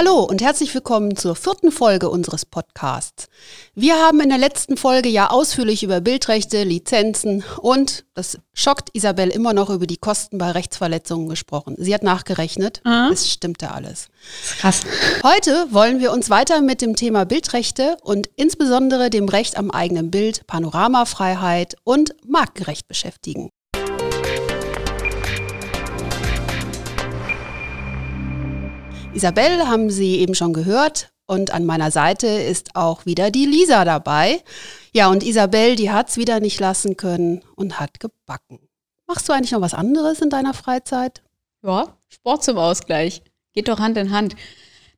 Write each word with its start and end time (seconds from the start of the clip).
Hallo 0.00 0.22
und 0.22 0.40
herzlich 0.40 0.74
willkommen 0.74 1.14
zur 1.14 1.36
vierten 1.36 1.70
Folge 1.70 2.08
unseres 2.08 2.46
Podcasts. 2.46 3.28
Wir 3.74 3.96
haben 3.96 4.22
in 4.22 4.30
der 4.30 4.38
letzten 4.38 4.78
Folge 4.78 5.10
ja 5.10 5.28
ausführlich 5.28 5.82
über 5.82 6.00
Bildrechte, 6.00 6.64
Lizenzen 6.64 7.44
und, 7.58 8.06
das 8.14 8.38
schockt 8.54 8.88
Isabel 8.94 9.28
immer 9.28 9.52
noch, 9.52 9.68
über 9.68 9.86
die 9.86 9.98
Kosten 9.98 10.38
bei 10.38 10.52
Rechtsverletzungen 10.52 11.28
gesprochen. 11.28 11.74
Sie 11.76 11.92
hat 11.92 12.02
nachgerechnet, 12.02 12.80
mhm. 12.82 13.10
es 13.12 13.30
stimmte 13.30 13.72
alles. 13.72 14.08
Krass. 14.60 14.84
Heute 15.22 15.66
wollen 15.70 16.00
wir 16.00 16.12
uns 16.12 16.30
weiter 16.30 16.62
mit 16.62 16.80
dem 16.80 16.96
Thema 16.96 17.26
Bildrechte 17.26 17.98
und 18.00 18.30
insbesondere 18.36 19.10
dem 19.10 19.28
Recht 19.28 19.58
am 19.58 19.70
eigenen 19.70 20.10
Bild, 20.10 20.46
Panoramafreiheit 20.46 21.76
und 21.84 22.14
Marktgerecht 22.26 22.88
beschäftigen. 22.88 23.50
Isabel 29.12 29.66
haben 29.66 29.90
Sie 29.90 30.18
eben 30.18 30.34
schon 30.34 30.52
gehört 30.52 31.10
und 31.26 31.50
an 31.50 31.66
meiner 31.66 31.90
Seite 31.90 32.26
ist 32.26 32.76
auch 32.76 33.06
wieder 33.06 33.30
die 33.30 33.44
Lisa 33.44 33.84
dabei. 33.84 34.42
Ja, 34.92 35.08
und 35.08 35.24
Isabel, 35.24 35.76
die 35.76 35.90
hat 35.90 36.10
es 36.10 36.16
wieder 36.16 36.40
nicht 36.40 36.60
lassen 36.60 36.96
können 36.96 37.42
und 37.56 37.80
hat 37.80 37.98
gebacken. 38.00 38.60
Machst 39.06 39.28
du 39.28 39.32
eigentlich 39.32 39.50
noch 39.50 39.60
was 39.60 39.74
anderes 39.74 40.20
in 40.20 40.30
deiner 40.30 40.54
Freizeit? 40.54 41.22
Ja, 41.64 41.88
Sport 42.08 42.44
zum 42.44 42.56
Ausgleich. 42.56 43.22
Geht 43.52 43.68
doch 43.68 43.80
Hand 43.80 43.96
in 43.98 44.12
Hand. 44.12 44.36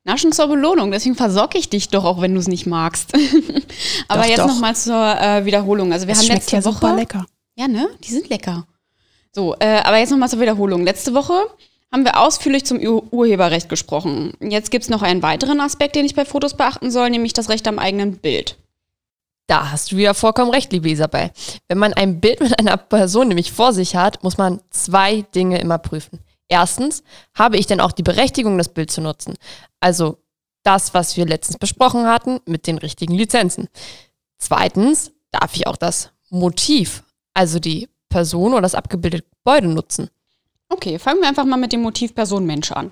Naschen 0.03 0.31
zur 0.31 0.47
Belohnung, 0.47 0.91
deswegen 0.91 1.15
versorge 1.15 1.57
ich 1.57 1.69
dich 1.69 1.89
doch, 1.89 2.03
auch 2.03 2.21
wenn 2.21 2.33
du 2.33 2.39
es 2.39 2.47
nicht 2.47 2.67
magst. 2.67 3.13
Aber 4.07 4.23
doch, 4.23 4.29
jetzt 4.29 4.45
nochmal 4.45 4.75
zur 4.75 5.19
äh, 5.19 5.45
Wiederholung. 5.45 5.91
Also 5.91 6.07
wir 6.07 6.13
das 6.13 6.23
haben 6.23 6.35
letzte 6.35 6.57
ja 6.57 6.65
Woche. 6.65 6.73
Super 6.73 6.95
lecker. 6.95 7.25
Ja, 7.55 7.67
ne? 7.67 7.89
Die 8.03 8.11
sind 8.11 8.29
lecker. 8.29 8.67
So, 9.31 9.55
äh, 9.59 9.79
aber 9.83 9.97
jetzt 9.97 10.11
nochmal 10.11 10.29
zur 10.29 10.39
Wiederholung. 10.39 10.83
Letzte 10.83 11.13
Woche 11.15 11.33
haben 11.93 12.05
wir 12.05 12.19
ausführlich 12.19 12.65
zum 12.65 12.79
Ur 12.79 13.03
Urheberrecht 13.11 13.69
gesprochen. 13.69 14.33
Jetzt 14.41 14.71
gibt 14.71 14.83
es 14.83 14.89
noch 14.89 15.03
einen 15.03 15.21
weiteren 15.21 15.61
Aspekt, 15.61 15.95
den 15.95 16.05
ich 16.05 16.15
bei 16.15 16.25
Fotos 16.25 16.55
beachten 16.55 16.89
soll, 16.89 17.11
nämlich 17.11 17.33
das 17.33 17.49
Recht 17.49 17.67
am 17.67 17.77
eigenen 17.77 18.17
Bild. 18.17 18.57
Da 19.45 19.69
hast 19.71 19.91
du 19.91 19.97
wieder 19.97 20.15
vollkommen 20.15 20.49
recht, 20.49 20.71
liebe 20.73 20.89
Isabel. 20.89 21.29
Wenn 21.67 21.77
man 21.77 21.93
ein 21.93 22.19
Bild 22.19 22.39
mit 22.39 22.57
einer 22.57 22.77
Person 22.77 23.27
nämlich 23.27 23.51
vor 23.51 23.73
sich 23.73 23.95
hat, 23.95 24.23
muss 24.23 24.39
man 24.39 24.59
zwei 24.71 25.21
Dinge 25.35 25.61
immer 25.61 25.77
prüfen. 25.77 26.19
Erstens, 26.47 27.03
habe 27.35 27.57
ich 27.57 27.67
denn 27.67 27.79
auch 27.79 27.91
die 27.91 28.03
Berechtigung, 28.03 28.57
das 28.57 28.69
Bild 28.69 28.89
zu 28.89 29.01
nutzen? 29.01 29.35
Also 29.79 30.17
das, 30.63 30.95
was 30.95 31.15
wir 31.15 31.25
letztens 31.27 31.59
besprochen 31.59 32.07
hatten, 32.07 32.39
mit 32.47 32.65
den 32.65 32.79
richtigen 32.79 33.13
Lizenzen. 33.13 33.69
Zweitens, 34.39 35.11
darf 35.29 35.55
ich 35.55 35.67
auch 35.67 35.77
das 35.77 36.09
Motiv, 36.29 37.03
also 37.35 37.59
die 37.59 37.87
Person 38.09 38.53
oder 38.53 38.63
das 38.63 38.75
abgebildete 38.75 39.27
Gebäude 39.29 39.67
nutzen? 39.67 40.09
Okay, 40.73 40.97
fangen 40.97 41.21
wir 41.21 41.27
einfach 41.27 41.45
mal 41.45 41.57
mit 41.57 41.71
dem 41.71 41.81
Motiv 41.81 42.15
Person 42.15 42.45
Mensch 42.45 42.71
an. 42.71 42.91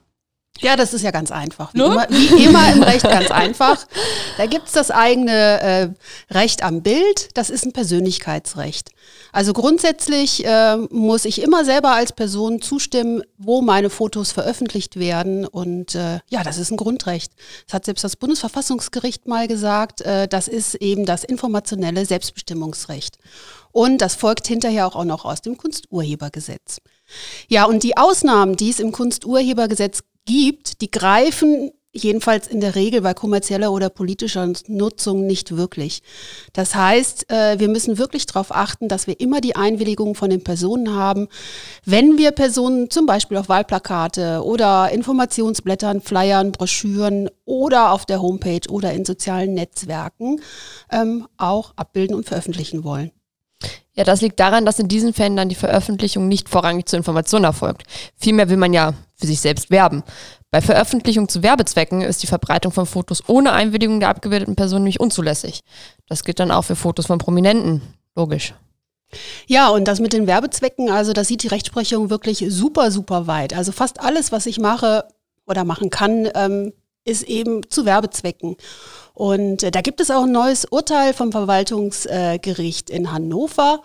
Ja, 0.60 0.76
das 0.76 0.94
ist 0.94 1.02
ja 1.02 1.10
ganz 1.10 1.32
einfach. 1.32 1.74
Wie, 1.74 1.80
ne? 1.80 1.86
immer, 1.86 2.08
wie 2.10 2.44
immer, 2.44 2.72
im 2.72 2.84
Recht 2.84 3.04
ganz 3.04 3.32
einfach. 3.32 3.88
Da 4.38 4.46
gibt 4.46 4.68
es 4.68 4.74
das 4.74 4.92
eigene 4.92 5.62
äh, 5.62 5.90
Recht 6.32 6.64
am 6.64 6.84
Bild, 6.84 7.36
das 7.36 7.50
ist 7.50 7.66
ein 7.66 7.74
Persönlichkeitsrecht. 7.74 8.92
Also 9.32 9.54
grundsätzlich 9.54 10.46
äh, 10.46 10.78
muss 10.92 11.26
ich 11.26 11.42
immer 11.42 11.66
selber 11.66 11.92
als 11.92 12.14
Person 12.14 12.62
zustimmen, 12.62 13.24
wo 13.38 13.62
meine 13.62 13.90
Fotos 13.90 14.32
veröffentlicht 14.32 15.00
werden. 15.00 15.48
Und 15.48 15.96
äh, 15.96 16.20
ja, 16.30 16.44
das 16.44 16.60
ist 16.60 16.70
ein 16.70 16.78
Grundrecht. 16.78 17.32
Das 17.66 17.74
hat 17.74 17.86
selbst 17.86 18.04
das 18.04 18.16
Bundesverfassungsgericht 18.16 19.28
mal 19.28 19.48
gesagt. 19.48 20.02
Äh, 20.02 20.28
das 20.28 20.48
ist 20.48 20.76
eben 20.76 21.08
das 21.08 21.24
informationelle 21.24 22.06
Selbstbestimmungsrecht. 22.06 23.18
Und 23.72 24.00
das 24.00 24.16
folgt 24.16 24.48
hinterher 24.48 24.86
auch 24.86 25.04
noch 25.06 25.26
aus 25.26 25.42
dem 25.42 25.58
Kunsturhebergesetz. 25.58 26.82
Ja, 27.48 27.66
und 27.66 27.84
die 27.84 27.98
Ausnahmen, 27.98 28.56
die 28.56 28.70
es 28.70 28.80
im 28.80 28.92
Kunsturhebergesetz 28.92 30.04
gibt, 30.26 30.82
die 30.82 30.92
greifen 30.92 31.72
jedenfalls 31.94 32.48
in 32.48 32.62
der 32.62 32.76
Regel 32.76 33.02
bei 33.02 33.14
kommerzieller 33.14 33.72
oder 33.72 33.90
politischer 33.90 34.52
Nutzung 34.68 35.28
nicht 35.28 35.58
wirklich. 35.58 36.02
Das 36.54 36.74
heißt, 36.76 37.30
äh, 37.30 37.60
wir 37.60 37.68
müssen 37.68 37.98
wirklich 37.98 38.26
darauf 38.26 38.56
achten, 38.56 38.88
dass 38.88 39.08
wir 39.08 39.20
immer 39.20 39.42
die 39.42 39.56
Einwilligung 39.56 40.16
von 40.16 40.30
den 40.30 40.44
Personen 40.44 40.96
haben, 40.96 41.28
wenn 41.86 42.18
wir 42.18 42.32
Personen 42.32 42.90
zum 42.90 43.06
Beispiel 43.06 43.38
auf 43.38 43.50
Wahlplakate 43.50 44.44
oder 44.44 44.90
Informationsblättern, 44.92 46.02
Flyern, 46.02 46.52
Broschüren 46.54 47.30
oder 47.46 47.92
auf 47.92 48.06
der 48.06 48.22
Homepage 48.22 48.70
oder 48.70 48.94
in 48.94 49.04
sozialen 49.04 49.54
Netzwerken 49.54 50.40
ähm, 50.92 51.28
auch 51.38 51.74
abbilden 51.76 52.16
und 52.16 52.26
veröffentlichen 52.26 52.84
wollen. 52.84 53.12
Ja, 53.94 54.06
das 54.06 54.22
liegt 54.22 54.40
daran, 54.40 54.66
dass 54.66 54.80
in 54.80 54.88
diesen 54.88 55.14
Fällen 55.14 55.36
dann 55.36 55.50
die 55.50 55.56
Veröffentlichung 55.56 56.28
nicht 56.28 56.48
vorrangig 56.48 56.88
zur 56.88 56.98
Information 56.98 57.44
erfolgt. 57.44 57.84
Vielmehr 58.16 58.50
will 58.50 58.58
man 58.58 58.72
ja 58.72 58.94
für 59.16 59.28
sich 59.28 59.42
selbst 59.42 59.70
werben. 59.70 60.04
Bei 60.50 60.62
Veröffentlichung 60.62 61.28
zu 61.28 61.44
Werbezwecken 61.44 62.02
ist 62.02 62.24
die 62.24 62.28
Verbreitung 62.28 62.72
von 62.72 62.86
Fotos 62.86 63.24
ohne 63.28 63.52
Einwilligung 63.52 64.00
der 64.00 64.10
abgebildeten 64.10 64.56
Person 64.56 64.84
nämlich 64.84 65.00
unzulässig. 65.00 65.62
Das 66.08 66.24
gilt 66.24 66.40
dann 66.40 66.52
auch 66.52 66.64
für 66.64 66.76
Fotos 66.76 67.08
von 67.08 67.18
Prominenten. 67.18 67.82
Logisch. 68.16 68.54
Ja, 69.48 69.70
und 69.70 69.88
das 69.88 70.00
mit 70.00 70.14
den 70.14 70.28
Werbezwecken, 70.28 70.90
also 70.90 71.12
das 71.12 71.28
sieht 71.28 71.44
die 71.44 71.50
Rechtsprechung 71.50 72.10
wirklich 72.10 72.46
super, 72.48 72.92
super 72.92 73.28
weit. 73.28 73.54
Also 73.54 73.74
fast 73.74 74.00
alles, 74.00 74.32
was 74.32 74.46
ich 74.46 74.60
mache 74.60 75.06
oder 75.46 75.66
machen 75.66 75.90
kann, 75.90 76.30
ähm, 76.34 76.72
ist 77.04 77.24
eben 77.24 77.70
zu 77.70 77.86
Werbezwecken. 77.86 78.56
Und 79.14 79.64
äh, 79.64 79.72
da 79.72 79.82
gibt 79.82 80.02
es 80.02 80.12
auch 80.12 80.24
ein 80.24 80.32
neues 80.32 80.66
Urteil 80.66 81.14
vom 81.14 81.32
Verwaltungsgericht 81.32 82.90
äh, 82.90 82.96
in 82.96 83.12
Hannover. 83.12 83.82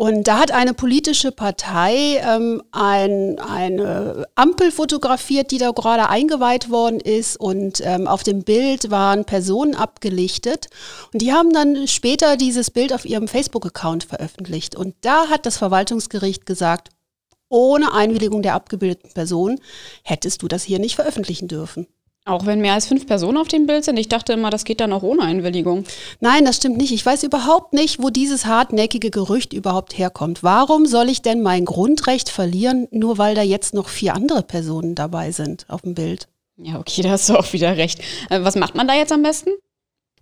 Und 0.00 0.28
da 0.28 0.38
hat 0.38 0.50
eine 0.50 0.72
politische 0.72 1.30
Partei 1.30 2.22
ähm, 2.24 2.62
ein, 2.72 3.38
eine 3.38 4.24
Ampel 4.34 4.70
fotografiert, 4.70 5.50
die 5.50 5.58
da 5.58 5.72
gerade 5.72 6.08
eingeweiht 6.08 6.70
worden 6.70 7.00
ist. 7.00 7.38
Und 7.38 7.82
ähm, 7.84 8.08
auf 8.08 8.22
dem 8.22 8.42
Bild 8.42 8.90
waren 8.90 9.26
Personen 9.26 9.74
abgelichtet. 9.74 10.68
Und 11.12 11.20
die 11.20 11.34
haben 11.34 11.52
dann 11.52 11.86
später 11.86 12.38
dieses 12.38 12.70
Bild 12.70 12.94
auf 12.94 13.04
ihrem 13.04 13.28
Facebook-Account 13.28 14.04
veröffentlicht. 14.04 14.74
Und 14.74 14.94
da 15.02 15.28
hat 15.28 15.44
das 15.44 15.58
Verwaltungsgericht 15.58 16.46
gesagt, 16.46 16.88
ohne 17.50 17.92
Einwilligung 17.92 18.40
der 18.40 18.54
abgebildeten 18.54 19.12
Person 19.12 19.60
hättest 20.02 20.40
du 20.40 20.48
das 20.48 20.62
hier 20.62 20.78
nicht 20.78 20.94
veröffentlichen 20.94 21.46
dürfen. 21.46 21.88
Auch 22.30 22.46
wenn 22.46 22.60
mehr 22.60 22.74
als 22.74 22.86
fünf 22.86 23.08
Personen 23.08 23.38
auf 23.38 23.48
dem 23.48 23.66
Bild 23.66 23.84
sind? 23.84 23.96
Ich 23.96 24.08
dachte 24.08 24.34
immer, 24.34 24.50
das 24.50 24.64
geht 24.64 24.80
dann 24.80 24.92
auch 24.92 25.02
ohne 25.02 25.22
Einwilligung. 25.22 25.84
Nein, 26.20 26.44
das 26.44 26.56
stimmt 26.56 26.76
nicht. 26.76 26.92
Ich 26.92 27.04
weiß 27.04 27.24
überhaupt 27.24 27.72
nicht, 27.72 28.00
wo 28.00 28.08
dieses 28.08 28.46
hartnäckige 28.46 29.10
Gerücht 29.10 29.52
überhaupt 29.52 29.98
herkommt. 29.98 30.44
Warum 30.44 30.86
soll 30.86 31.08
ich 31.08 31.22
denn 31.22 31.42
mein 31.42 31.64
Grundrecht 31.64 32.28
verlieren, 32.28 32.86
nur 32.92 33.18
weil 33.18 33.34
da 33.34 33.42
jetzt 33.42 33.74
noch 33.74 33.88
vier 33.88 34.14
andere 34.14 34.42
Personen 34.42 34.94
dabei 34.94 35.32
sind 35.32 35.66
auf 35.68 35.82
dem 35.82 35.94
Bild? 35.94 36.28
Ja, 36.56 36.78
okay, 36.78 37.02
da 37.02 37.10
hast 37.10 37.28
du 37.28 37.36
auch 37.36 37.52
wieder 37.52 37.76
recht. 37.76 38.00
Äh, 38.28 38.44
was 38.44 38.54
macht 38.54 38.76
man 38.76 38.86
da 38.86 38.94
jetzt 38.94 39.12
am 39.12 39.24
besten? 39.24 39.50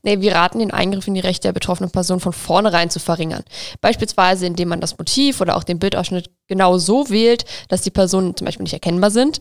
Nee, 0.03 0.21
wir 0.21 0.35
raten 0.35 0.61
den 0.61 0.71
Eingriff 0.71 1.09
in 1.09 1.15
die 1.15 1.21
Rechte 1.21 1.49
der 1.49 1.53
betroffenen 1.53 1.91
Person 1.91 2.21
von 2.21 2.33
vornherein 2.33 2.89
zu 2.89 3.01
verringern. 3.01 3.43
Beispielsweise, 3.83 4.47
indem 4.47 4.69
man 4.69 4.81
das 4.81 4.97
Motiv 4.97 5.43
oder 5.43 5.57
auch 5.57 5.65
den 5.65 5.79
Bildausschnitt 5.79 6.31
genau 6.47 6.79
so 6.79 7.11
wählt, 7.11 7.45
dass 7.69 7.83
die 7.83 7.91
Personen 7.91 8.35
zum 8.35 8.47
Beispiel 8.47 8.63
nicht 8.63 8.73
erkennbar 8.73 9.11
sind, 9.11 9.41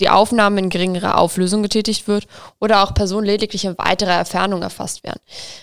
die 0.00 0.10
Aufnahme 0.10 0.60
in 0.60 0.68
geringerer 0.68 1.18
Auflösung 1.18 1.62
getätigt 1.62 2.06
wird 2.06 2.26
oder 2.60 2.82
auch 2.82 2.92
Personen 2.92 3.26
lediglich 3.26 3.64
in 3.64 3.78
weiterer 3.78 4.18
Entfernung 4.18 4.62
erfasst 4.62 5.04
werden. 5.04 5.20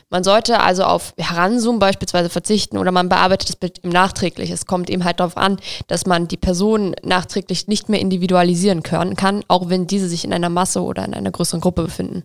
Man 0.09 0.23
sollte 0.23 0.59
also 0.59 0.83
auf 0.83 1.13
Heranzoomen 1.17 1.79
beispielsweise 1.79 2.29
verzichten 2.29 2.77
oder 2.77 2.91
man 2.91 3.09
bearbeitet 3.09 3.49
das 3.49 3.55
Bild 3.55 3.85
nachträglich. 3.85 4.49
Es 4.49 4.65
kommt 4.65 4.89
eben 4.89 5.03
halt 5.03 5.19
darauf 5.19 5.37
an, 5.37 5.57
dass 5.87 6.05
man 6.05 6.27
die 6.27 6.37
Person 6.37 6.95
nachträglich 7.03 7.67
nicht 7.67 7.89
mehr 7.89 7.99
individualisieren 7.99 8.81
können, 8.81 9.15
kann, 9.15 9.43
auch 9.47 9.69
wenn 9.69 9.87
diese 9.87 10.09
sich 10.09 10.25
in 10.25 10.33
einer 10.33 10.49
Masse 10.49 10.81
oder 10.81 11.05
in 11.05 11.13
einer 11.13 11.31
größeren 11.31 11.61
Gruppe 11.61 11.83
befinden. 11.83 12.23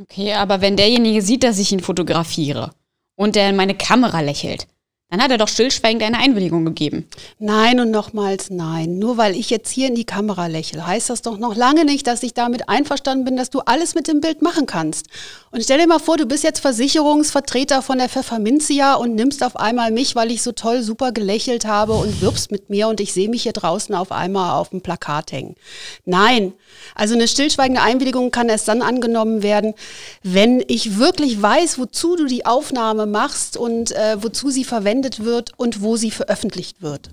Okay, 0.00 0.32
aber 0.32 0.62
wenn 0.62 0.76
derjenige 0.76 1.20
sieht, 1.20 1.44
dass 1.44 1.58
ich 1.58 1.72
ihn 1.72 1.80
fotografiere 1.80 2.70
und 3.16 3.36
der 3.36 3.50
in 3.50 3.56
meine 3.56 3.74
Kamera 3.74 4.20
lächelt, 4.20 4.66
dann 5.10 5.20
hat 5.20 5.32
er 5.32 5.38
doch 5.38 5.48
stillschweigend 5.48 6.04
eine 6.04 6.18
Einwilligung 6.18 6.64
gegeben. 6.64 7.08
Nein 7.40 7.80
und 7.80 7.90
nochmals 7.90 8.48
nein. 8.48 8.98
Nur 9.00 9.16
weil 9.16 9.34
ich 9.34 9.50
jetzt 9.50 9.70
hier 9.70 9.88
in 9.88 9.96
die 9.96 10.04
Kamera 10.04 10.46
lächle, 10.46 10.86
heißt 10.86 11.10
das 11.10 11.22
doch 11.22 11.36
noch 11.36 11.56
lange 11.56 11.84
nicht, 11.84 12.06
dass 12.06 12.22
ich 12.22 12.32
damit 12.32 12.68
einverstanden 12.68 13.24
bin, 13.24 13.36
dass 13.36 13.50
du 13.50 13.58
alles 13.60 13.96
mit 13.96 14.06
dem 14.06 14.20
Bild 14.20 14.40
machen 14.40 14.66
kannst. 14.66 15.06
Und 15.50 15.64
stell 15.64 15.78
dir 15.78 15.88
mal 15.88 15.98
vor, 15.98 16.16
du 16.16 16.26
bist 16.26 16.44
jetzt 16.44 16.60
Versicherungsvertreter 16.60 17.82
von 17.82 17.98
der 17.98 18.08
Pfefferminzia 18.08 18.94
und 18.94 19.16
nimmst 19.16 19.42
auf 19.42 19.56
einmal 19.56 19.90
mich, 19.90 20.14
weil 20.14 20.30
ich 20.30 20.42
so 20.42 20.52
toll 20.52 20.82
super 20.82 21.10
gelächelt 21.10 21.64
habe 21.64 21.94
und 21.94 22.20
wirbst 22.20 22.52
mit 22.52 22.70
mir 22.70 22.86
und 22.86 23.00
ich 23.00 23.12
sehe 23.12 23.28
mich 23.28 23.42
hier 23.42 23.52
draußen 23.52 23.92
auf 23.96 24.12
einmal 24.12 24.60
auf 24.60 24.68
dem 24.68 24.80
Plakat 24.80 25.32
hängen. 25.32 25.56
Nein, 26.04 26.52
also 26.94 27.14
eine 27.14 27.26
stillschweigende 27.26 27.82
Einwilligung 27.82 28.30
kann 28.30 28.48
erst 28.48 28.68
dann 28.68 28.80
angenommen 28.80 29.42
werden, 29.42 29.74
wenn 30.22 30.62
ich 30.68 30.98
wirklich 30.98 31.42
weiß, 31.42 31.80
wozu 31.80 32.14
du 32.14 32.26
die 32.26 32.46
Aufnahme 32.46 33.06
machst 33.06 33.56
und 33.56 33.90
äh, 33.90 34.22
wozu 34.22 34.50
sie 34.50 34.62
verwendet 34.62 34.99
wird 35.24 35.52
und 35.58 35.82
wo 35.82 35.96
sie 35.96 36.10
veröffentlicht 36.10 36.82
wird. 36.82 37.10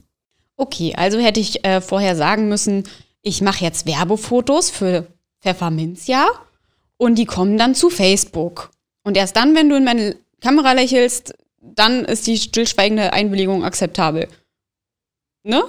Okay, 0.55 0.93
also 0.95 1.19
hätte 1.19 1.39
ich 1.39 1.63
äh, 1.65 1.81
vorher 1.81 2.15
sagen 2.15 2.49
müssen, 2.49 2.83
ich 3.21 3.41
mache 3.41 3.63
jetzt 3.63 3.85
Werbefotos 3.85 4.69
für 4.69 5.07
Pfefferminzia 5.41 6.27
und 6.97 7.15
die 7.15 7.25
kommen 7.25 7.57
dann 7.57 7.75
zu 7.75 7.89
Facebook. 7.89 8.71
Und 9.03 9.17
erst 9.17 9.35
dann, 9.35 9.55
wenn 9.55 9.69
du 9.69 9.75
in 9.75 9.83
meine 9.83 10.15
Kamera 10.41 10.73
lächelst, 10.73 11.33
dann 11.61 12.05
ist 12.05 12.27
die 12.27 12.37
stillschweigende 12.37 13.13
Einwilligung 13.13 13.63
akzeptabel. 13.63 14.27
Ne? 15.43 15.63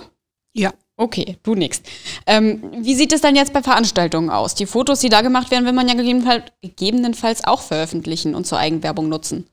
Ja. 0.53 0.73
Okay, 1.01 1.37
du 1.45 1.55
nix. 1.55 1.81
Ähm, 2.27 2.73
wie 2.85 2.97
sieht 2.97 3.13
es 3.13 3.21
dann 3.21 3.37
jetzt 3.37 3.53
bei 3.53 3.63
Veranstaltungen 3.63 4.31
aus? 4.31 4.57
Die 4.57 4.67
Fotos, 4.67 4.99
die 4.99 5.09
da 5.09 5.21
gemacht 5.21 5.53
werden, 5.53 5.65
will 5.65 5.73
man 5.73 5.87
ja 5.87 5.95
gegebenenfalls 5.95 7.45
auch 7.45 7.61
veröffentlichen 7.61 8.35
und 8.35 8.49
zur 8.49 8.59
Eigenwerbung 8.59 9.09
nutzen. 9.09 9.47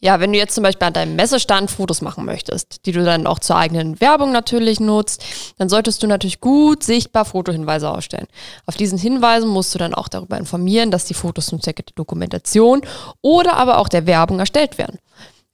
Ja, 0.00 0.20
wenn 0.20 0.32
du 0.32 0.38
jetzt 0.38 0.54
zum 0.54 0.62
Beispiel 0.62 0.86
an 0.86 0.92
deinem 0.92 1.16
Messestand 1.16 1.72
Fotos 1.72 2.02
machen 2.02 2.24
möchtest, 2.24 2.86
die 2.86 2.92
du 2.92 3.04
dann 3.04 3.26
auch 3.26 3.40
zur 3.40 3.56
eigenen 3.56 4.00
Werbung 4.00 4.30
natürlich 4.30 4.78
nutzt, 4.78 5.24
dann 5.58 5.68
solltest 5.68 6.02
du 6.02 6.06
natürlich 6.06 6.40
gut 6.40 6.84
sichtbar 6.84 7.24
Fotohinweise 7.24 7.90
ausstellen. 7.90 8.28
Auf 8.66 8.76
diesen 8.76 8.96
Hinweisen 8.96 9.48
musst 9.48 9.74
du 9.74 9.78
dann 9.78 9.94
auch 9.94 10.06
darüber 10.06 10.38
informieren, 10.38 10.92
dass 10.92 11.04
die 11.04 11.14
Fotos 11.14 11.46
zum 11.46 11.60
Zwecke 11.60 11.82
der 11.82 11.94
Dokumentation 11.96 12.82
oder 13.22 13.56
aber 13.56 13.78
auch 13.78 13.88
der 13.88 14.06
Werbung 14.06 14.38
erstellt 14.38 14.78
werden. 14.78 15.00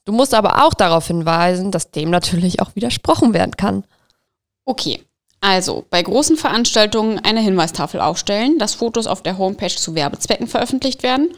Du 0.04 0.12
musst 0.12 0.34
aber 0.34 0.66
auch 0.66 0.74
darauf 0.74 1.06
hinweisen, 1.06 1.70
dass 1.70 1.90
dem 1.90 2.10
natürlich 2.10 2.60
auch 2.60 2.76
widersprochen 2.76 3.32
werden 3.32 3.56
kann. 3.56 3.84
Okay, 4.66 5.02
also 5.40 5.86
bei 5.88 6.02
großen 6.02 6.36
Veranstaltungen 6.36 7.18
eine 7.18 7.40
Hinweistafel 7.40 8.02
aufstellen, 8.02 8.58
dass 8.58 8.74
Fotos 8.74 9.06
auf 9.06 9.22
der 9.22 9.38
Homepage 9.38 9.74
zu 9.74 9.94
Werbezwecken 9.94 10.48
veröffentlicht 10.48 11.02
werden 11.02 11.30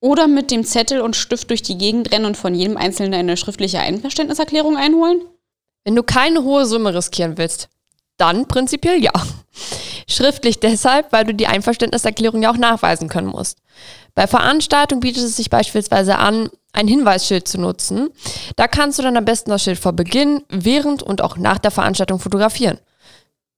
oder 0.00 0.26
mit 0.26 0.50
dem 0.50 0.64
Zettel 0.64 1.00
und 1.00 1.16
Stift 1.16 1.50
durch 1.50 1.62
die 1.62 1.78
Gegend 1.78 2.10
rennen 2.10 2.24
und 2.24 2.36
von 2.36 2.54
jedem 2.54 2.76
Einzelnen 2.76 3.14
eine 3.14 3.36
schriftliche 3.36 3.80
Einverständniserklärung 3.80 4.76
einholen? 4.76 5.22
Wenn 5.84 5.96
du 5.96 6.02
keine 6.02 6.42
hohe 6.42 6.66
Summe 6.66 6.94
riskieren 6.94 7.38
willst, 7.38 7.68
dann 8.16 8.46
prinzipiell 8.46 9.02
ja. 9.02 9.12
Schriftlich 10.08 10.60
deshalb, 10.60 11.12
weil 11.12 11.24
du 11.24 11.34
die 11.34 11.46
Einverständniserklärung 11.46 12.42
ja 12.42 12.50
auch 12.50 12.56
nachweisen 12.56 13.08
können 13.08 13.28
musst. 13.28 13.58
Bei 14.14 14.26
Veranstaltungen 14.26 15.00
bietet 15.00 15.22
es 15.22 15.36
sich 15.36 15.50
beispielsweise 15.50 16.18
an, 16.18 16.50
ein 16.72 16.88
Hinweisschild 16.88 17.48
zu 17.48 17.58
nutzen. 17.58 18.10
Da 18.56 18.68
kannst 18.68 18.98
du 18.98 19.02
dann 19.02 19.16
am 19.16 19.24
besten 19.24 19.50
das 19.50 19.62
Schild 19.62 19.78
vor 19.78 19.92
Beginn, 19.92 20.42
während 20.48 21.02
und 21.02 21.22
auch 21.22 21.36
nach 21.36 21.58
der 21.58 21.70
Veranstaltung 21.70 22.18
fotografieren. 22.18 22.78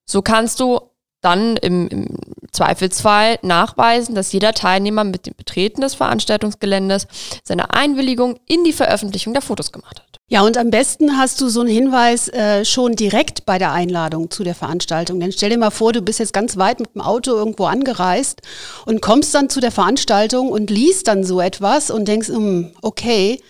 So 0.04 0.22
kannst 0.22 0.60
du 0.60 0.80
dann 1.22 1.56
im, 1.56 1.88
im, 1.88 2.06
Zweifelsfall 2.52 3.38
nachweisen, 3.40 4.14
dass 4.14 4.30
jeder 4.32 4.52
Teilnehmer 4.52 5.04
mit 5.04 5.24
dem 5.24 5.32
Betreten 5.34 5.80
des 5.80 5.94
Veranstaltungsgeländes 5.94 7.06
seine 7.44 7.72
Einwilligung 7.72 8.38
in 8.46 8.62
die 8.62 8.74
Veröffentlichung 8.74 9.32
der 9.32 9.40
Fotos 9.40 9.72
gemacht 9.72 10.00
hat. 10.00 10.20
Ja, 10.28 10.42
und 10.42 10.58
am 10.58 10.70
besten 10.70 11.16
hast 11.16 11.40
du 11.40 11.48
so 11.48 11.60
einen 11.60 11.70
Hinweis 11.70 12.28
äh, 12.28 12.64
schon 12.64 12.94
direkt 12.96 13.46
bei 13.46 13.58
der 13.58 13.72
Einladung 13.72 14.30
zu 14.30 14.44
der 14.44 14.54
Veranstaltung. 14.54 15.20
Denn 15.20 15.32
stell 15.32 15.50
dir 15.50 15.58
mal 15.58 15.70
vor, 15.70 15.92
du 15.92 16.02
bist 16.02 16.18
jetzt 16.18 16.32
ganz 16.32 16.56
weit 16.56 16.80
mit 16.80 16.94
dem 16.94 17.00
Auto 17.00 17.32
irgendwo 17.32 17.64
angereist 17.64 18.42
und 18.84 19.00
kommst 19.00 19.34
dann 19.34 19.48
zu 19.48 19.60
der 19.60 19.72
Veranstaltung 19.72 20.48
und 20.48 20.70
liest 20.70 21.08
dann 21.08 21.24
so 21.24 21.40
etwas 21.40 21.90
und 21.90 22.06
denkst, 22.06 22.28
hm, 22.28 22.72
okay, 22.82 23.40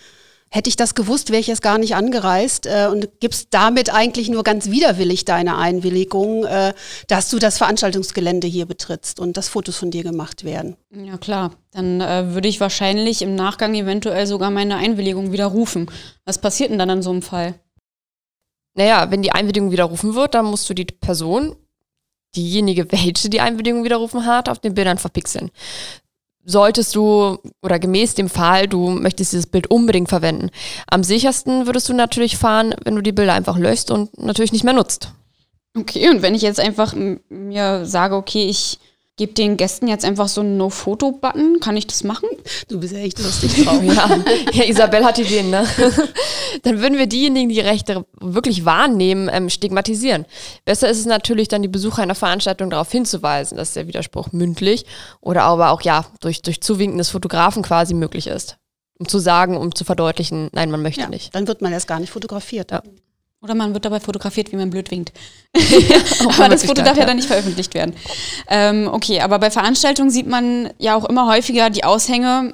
hätte 0.53 0.69
ich 0.69 0.75
das 0.75 0.93
gewusst, 0.93 1.31
wäre 1.31 1.39
ich 1.39 1.47
jetzt 1.47 1.63
gar 1.63 1.79
nicht 1.79 1.95
angereist 1.95 2.67
äh, 2.67 2.87
und 2.89 3.19
gibst 3.19 3.47
damit 3.49 3.91
eigentlich 3.91 4.29
nur 4.29 4.43
ganz 4.43 4.69
widerwillig 4.69 5.25
deine 5.25 5.57
Einwilligung, 5.57 6.45
äh, 6.45 6.75
dass 7.07 7.31
du 7.31 7.39
das 7.39 7.57
Veranstaltungsgelände 7.57 8.45
hier 8.45 8.67
betrittst 8.67 9.19
und 9.19 9.35
dass 9.35 9.49
Fotos 9.49 9.77
von 9.77 9.89
dir 9.89 10.03
gemacht 10.03 10.43
werden. 10.43 10.75
Ja 10.91 11.17
klar, 11.17 11.55
dann 11.71 12.01
äh, 12.01 12.35
würde 12.35 12.47
ich 12.47 12.59
wahrscheinlich 12.59 13.23
im 13.23 13.33
Nachgang 13.33 13.73
eventuell 13.73 14.27
sogar 14.27 14.51
meine 14.51 14.75
Einwilligung 14.75 15.31
widerrufen. 15.31 15.89
Was 16.23 16.37
passiert 16.37 16.69
denn 16.69 16.77
dann 16.77 16.89
in 16.91 17.01
so 17.01 17.09
einem 17.09 17.23
Fall? 17.23 17.55
Naja, 18.75 19.09
wenn 19.09 19.23
die 19.23 19.31
Einwilligung 19.31 19.71
widerrufen 19.71 20.13
wird, 20.13 20.35
dann 20.35 20.45
musst 20.45 20.69
du 20.69 20.75
die 20.75 20.85
Person, 20.85 21.55
diejenige, 22.35 22.91
welche 22.91 23.29
die 23.29 23.41
Einwilligung 23.41 23.83
widerrufen 23.83 24.27
hat, 24.27 24.49
auf 24.49 24.59
den 24.59 24.75
Bildern 24.75 24.99
verpixeln 24.99 25.49
solltest 26.45 26.95
du 26.95 27.37
oder 27.61 27.79
gemäß 27.79 28.15
dem 28.15 28.29
Fall, 28.29 28.67
du 28.67 28.89
möchtest 28.89 29.31
dieses 29.31 29.47
Bild 29.47 29.67
unbedingt 29.69 30.09
verwenden. 30.09 30.49
Am 30.87 31.03
sichersten 31.03 31.65
würdest 31.65 31.89
du 31.89 31.93
natürlich 31.93 32.37
fahren, 32.37 32.75
wenn 32.83 32.95
du 32.95 33.01
die 33.01 33.11
Bilder 33.11 33.33
einfach 33.33 33.57
löscht 33.57 33.91
und 33.91 34.17
natürlich 34.17 34.51
nicht 34.51 34.63
mehr 34.63 34.73
nutzt. 34.73 35.13
Okay, 35.77 36.09
und 36.09 36.21
wenn 36.21 36.35
ich 36.35 36.41
jetzt 36.41 36.59
einfach 36.59 36.93
mir 37.29 37.85
sage, 37.85 38.15
okay, 38.15 38.45
ich 38.45 38.79
gebe 39.15 39.33
den 39.33 39.57
Gästen 39.57 39.87
jetzt 39.87 40.05
einfach 40.05 40.27
so 40.27 40.41
einen 40.41 40.57
No-Foto-Button. 40.57 41.59
Kann 41.59 41.77
ich 41.77 41.85
das 41.85 42.03
machen? 42.03 42.27
Du 42.67 42.79
bist 42.79 42.93
ja 42.93 42.99
echt 42.99 43.19
lustig 43.19 43.63
drauf. 43.63 43.81
ja. 43.83 44.17
ja, 44.51 44.63
Isabel 44.65 45.05
hat 45.05 45.19
Ideen, 45.19 45.51
ne? 45.51 45.67
dann 46.63 46.81
würden 46.81 46.97
wir 46.97 47.05
diejenigen, 47.05 47.49
die 47.49 47.59
Rechte 47.59 48.05
wirklich 48.19 48.65
wahrnehmen, 48.65 49.29
ähm, 49.31 49.49
stigmatisieren. 49.49 50.25
Besser 50.65 50.89
ist 50.89 50.99
es 50.99 51.05
natürlich 51.05 51.47
dann, 51.47 51.61
die 51.61 51.67
Besucher 51.67 52.01
einer 52.01 52.15
Veranstaltung 52.15 52.71
darauf 52.71 52.91
hinzuweisen, 52.91 53.57
dass 53.57 53.73
der 53.73 53.87
Widerspruch 53.87 54.31
mündlich 54.31 54.85
oder 55.21 55.43
aber 55.43 55.71
auch 55.71 55.81
ja 55.81 56.05
durch, 56.21 56.41
durch 56.41 56.61
Zuwinken 56.61 56.97
des 56.97 57.09
Fotografen 57.09 57.61
quasi 57.61 57.93
möglich 57.93 58.27
ist. 58.27 58.57
Um 58.99 59.07
zu 59.07 59.19
sagen, 59.19 59.57
um 59.57 59.75
zu 59.75 59.85
verdeutlichen, 59.85 60.49
nein, 60.53 60.71
man 60.71 60.81
möchte 60.81 61.01
ja, 61.01 61.09
nicht. 61.09 61.33
Dann 61.35 61.47
wird 61.47 61.61
man 61.61 61.73
erst 61.73 61.87
gar 61.87 61.99
nicht 61.99 62.11
fotografiert. 62.11 62.71
Ja. 62.71 62.81
Oder 63.43 63.55
man 63.55 63.73
wird 63.73 63.83
dabei 63.83 63.99
fotografiert, 63.99 64.53
wie 64.53 64.55
man 64.55 64.69
blöd 64.69 64.89
winkt. 64.89 65.11
aber 66.23 66.47
das 66.47 66.63
Foto 66.63 66.81
darf 66.81 66.97
ja 66.97 67.05
dann 67.05 67.17
nicht 67.17 67.27
veröffentlicht 67.27 67.73
werden. 67.73 67.93
Ähm, 68.47 68.87
okay, 68.89 69.19
aber 69.19 69.37
bei 69.37 69.51
Veranstaltungen 69.51 70.09
sieht 70.09 70.27
man 70.27 70.69
ja 70.77 70.95
auch 70.95 71.03
immer 71.03 71.27
häufiger 71.27 71.69
die 71.69 71.83
Aushänge 71.83 72.53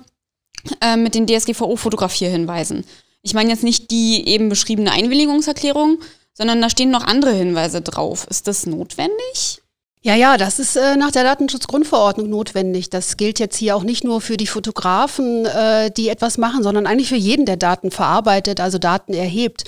äh, 0.82 0.98
mit 0.98 1.14
den 1.14 1.28
DSGVO-Fotografierhinweisen. 1.28 2.86
Ich 3.22 3.36
meine 3.36 3.52
jetzt 3.52 3.64
nicht 3.64 3.92
die 3.92 4.28
eben 4.28 4.50
beschriebene 4.50 4.92
Einwilligungserklärung, 4.92 6.00
sondern 6.34 6.60
da 6.60 6.72
stehen 6.72 6.90
noch 6.90 7.04
andere 7.04 7.34
Hinweise 7.34 7.82
drauf. 7.82 8.26
Ist 8.28 8.48
das 8.48 8.66
notwendig? 8.66 9.62
Ja, 10.02 10.16
ja, 10.16 10.38
das 10.38 10.60
ist 10.60 10.78
äh, 10.78 10.96
nach 10.96 11.12
der 11.12 11.26
Datenschutzgrundverordnung 11.26 12.30
notwendig. 12.30 12.90
Das 12.90 13.18
gilt 13.18 13.38
jetzt 13.38 13.58
hier 13.58 13.76
auch 13.76 13.84
nicht 13.84 14.06
nur 14.06 14.22
für 14.22 14.38
die 14.38 14.48
Fotografen, 14.48 15.46
äh, 15.46 15.92
die 15.92 16.08
etwas 16.08 16.38
machen, 16.38 16.64
sondern 16.64 16.88
eigentlich 16.88 17.10
für 17.10 17.18
jeden, 17.18 17.46
der 17.46 17.58
Daten 17.58 17.92
verarbeitet, 17.92 18.62
also 18.62 18.78
Daten 18.78 19.14
erhebt. 19.14 19.66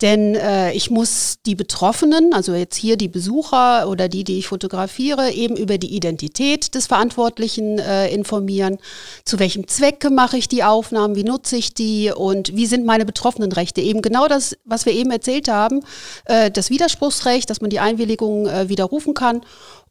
Denn 0.00 0.36
äh, 0.36 0.72
ich 0.72 0.92
muss 0.92 1.38
die 1.46 1.56
Betroffenen, 1.56 2.32
also 2.32 2.54
jetzt 2.54 2.76
hier 2.76 2.96
die 2.96 3.08
Besucher 3.08 3.88
oder 3.88 4.08
die, 4.08 4.22
die 4.22 4.38
ich 4.38 4.46
fotografiere, 4.46 5.32
eben 5.32 5.56
über 5.56 5.78
die 5.78 5.96
Identität 5.96 6.76
des 6.76 6.86
Verantwortlichen 6.86 7.80
äh, 7.80 8.06
informieren. 8.14 8.78
Zu 9.24 9.40
welchem 9.40 9.66
Zwecke 9.66 10.10
mache 10.10 10.36
ich 10.36 10.46
die 10.46 10.62
Aufnahmen? 10.62 11.16
Wie 11.16 11.24
nutze 11.24 11.56
ich 11.56 11.74
die? 11.74 12.12
Und 12.14 12.54
wie 12.54 12.66
sind 12.66 12.86
meine 12.86 13.04
betroffenen 13.04 13.50
Rechte? 13.50 13.80
Eben 13.80 14.00
genau 14.00 14.28
das, 14.28 14.56
was 14.64 14.86
wir 14.86 14.92
eben 14.92 15.10
erzählt 15.10 15.48
haben, 15.48 15.80
äh, 16.26 16.52
das 16.52 16.70
Widerspruchsrecht, 16.70 17.50
dass 17.50 17.60
man 17.60 17.70
die 17.70 17.80
Einwilligung 17.80 18.46
äh, 18.46 18.68
widerrufen 18.68 19.14
kann 19.14 19.40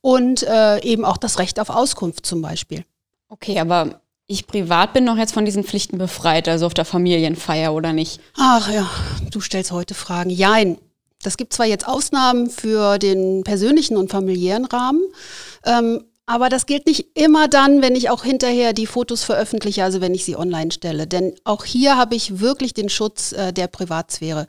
und 0.01 0.43
äh, 0.43 0.81
eben 0.83 1.05
auch 1.05 1.17
das 1.17 1.39
Recht 1.39 1.59
auf 1.59 1.69
Auskunft 1.69 2.25
zum 2.25 2.41
Beispiel. 2.41 2.85
Okay, 3.29 3.59
aber 3.59 4.01
ich 4.27 4.47
privat 4.47 4.93
bin 4.93 5.03
noch 5.03 5.17
jetzt 5.17 5.33
von 5.33 5.45
diesen 5.45 5.63
Pflichten 5.63 5.97
befreit, 5.97 6.47
also 6.47 6.65
auf 6.65 6.73
der 6.73 6.85
Familienfeier 6.85 7.73
oder 7.73 7.93
nicht? 7.93 8.19
Ach 8.37 8.71
ja, 8.71 8.89
du 9.29 9.41
stellst 9.41 9.71
heute 9.71 9.93
Fragen. 9.93 10.29
Jein. 10.29 10.77
Das 11.23 11.37
gibt 11.37 11.53
zwar 11.53 11.67
jetzt 11.67 11.87
Ausnahmen 11.87 12.49
für 12.49 12.97
den 12.97 13.43
persönlichen 13.43 13.95
und 13.95 14.09
familiären 14.09 14.65
Rahmen, 14.65 15.01
ähm, 15.65 16.03
aber 16.25 16.49
das 16.49 16.65
gilt 16.65 16.87
nicht 16.87 17.17
immer 17.17 17.47
dann, 17.47 17.81
wenn 17.81 17.95
ich 17.95 18.09
auch 18.09 18.23
hinterher 18.23 18.73
die 18.73 18.85
Fotos 18.85 19.23
veröffentliche, 19.23 19.83
also 19.83 20.01
wenn 20.01 20.15
ich 20.15 20.23
sie 20.23 20.37
online 20.37 20.71
stelle. 20.71 21.05
Denn 21.07 21.35
auch 21.43 21.65
hier 21.65 21.97
habe 21.97 22.15
ich 22.15 22.39
wirklich 22.39 22.73
den 22.73 22.89
Schutz 22.89 23.33
äh, 23.33 23.51
der 23.51 23.67
Privatsphäre. 23.67 24.47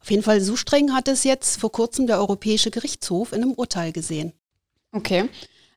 Auf 0.00 0.10
jeden 0.10 0.22
Fall 0.22 0.42
so 0.42 0.56
streng 0.56 0.94
hat 0.94 1.08
es 1.08 1.24
jetzt 1.24 1.58
vor 1.58 1.72
kurzem 1.72 2.06
der 2.06 2.18
Europäische 2.18 2.70
Gerichtshof 2.70 3.32
in 3.32 3.42
einem 3.42 3.52
Urteil 3.52 3.92
gesehen. 3.92 4.32
Okay. 4.92 5.28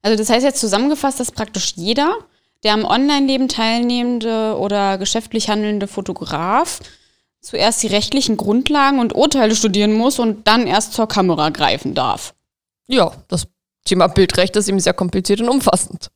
Also 0.01 0.17
das 0.17 0.29
heißt 0.29 0.45
jetzt 0.45 0.60
zusammengefasst, 0.60 1.19
dass 1.19 1.31
praktisch 1.31 1.74
jeder, 1.75 2.15
der 2.63 2.74
am 2.74 2.86
Online-Leben 2.86 3.48
teilnehmende 3.48 4.57
oder 4.60 4.98
geschäftlich 4.98 5.50
handelnde 5.50 5.88
Fotograf 5.88 6.79
zuerst 7.41 7.84
die 7.84 7.88
rechtlichen 7.88 8.38
Grundlagen 8.38 9.00
und 9.00 9.15
Urteile 9.15 9.55
studieren 9.55 9.93
muss 9.93 10.19
und 10.19 10.48
dann 10.48 10.67
erst 10.67 10.93
zur 10.93 11.07
Kamera 11.07 11.50
greifen 11.50 11.93
darf. 11.93 12.34
Ja, 12.88 13.12
das 13.27 13.48
Thema 13.86 14.07
Bildrecht 14.07 14.55
ist 14.55 14.67
eben 14.67 14.79
sehr 14.79 14.93
kompliziert 14.93 15.41
und 15.41 15.50
umfassend. 15.50 16.10